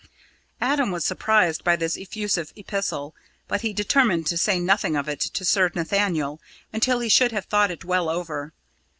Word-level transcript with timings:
Adam 0.61 0.89
was 0.89 1.05
surprised 1.05 1.63
by 1.63 1.75
this 1.75 1.95
effusive 1.95 2.51
epistle, 2.55 3.13
but 3.47 3.61
he 3.61 3.71
determined 3.71 4.25
to 4.25 4.35
say 4.35 4.59
nothing 4.59 4.95
of 4.95 5.07
it 5.07 5.19
to 5.19 5.45
Sir 5.45 5.69
Nathaniel 5.75 6.41
until 6.73 7.01
he 7.01 7.07
should 7.07 7.31
have 7.31 7.45
thought 7.45 7.69
it 7.69 7.85
well 7.85 8.09
over. 8.09 8.51